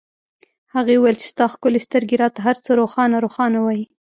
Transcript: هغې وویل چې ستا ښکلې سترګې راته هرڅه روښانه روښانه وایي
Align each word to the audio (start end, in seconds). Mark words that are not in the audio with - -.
هغې 0.75 0.95
وویل 0.97 1.17
چې 1.21 1.27
ستا 1.31 1.45
ښکلې 1.53 1.79
سترګې 1.87 2.15
راته 2.23 2.39
هرڅه 2.47 2.71
روښانه 2.81 3.17
روښانه 3.25 3.57
وایي 3.65 3.85